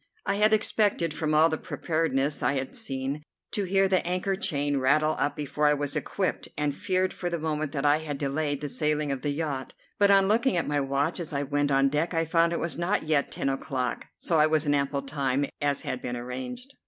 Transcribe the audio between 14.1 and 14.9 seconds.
so I was in